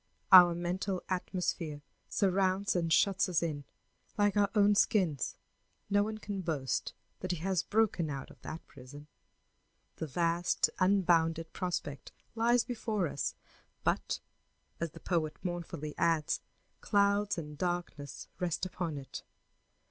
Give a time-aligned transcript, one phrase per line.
[0.31, 3.65] Our mental atmosphere surrounds and shuts us in
[4.17, 5.35] like our own skins;
[5.91, 9.05] no one can boast that he has broken out of that prison.
[9.97, 13.35] The vast, unbounded prospect lies before us,
[13.83, 14.19] but,
[14.79, 16.41] as the poet mournfully adds,
[16.79, 19.21] "clouds and darkness rest upon it."